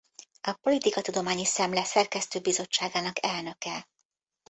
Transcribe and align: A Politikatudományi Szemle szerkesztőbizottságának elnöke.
A 0.41 0.53
Politikatudományi 0.53 1.45
Szemle 1.45 1.83
szerkesztőbizottságának 1.83 3.25
elnöke. 3.25 3.87